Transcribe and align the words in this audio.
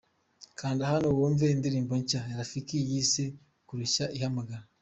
Kanda 0.59 0.83
hano 0.91 1.07
wumve 1.17 1.45
indirimbo 1.55 1.93
nshya 2.01 2.19
ya 2.29 2.37
Rafiki 2.39 2.77
yise 2.89 3.23
'Karushya 3.33 4.05
ihamagara'. 4.17 4.67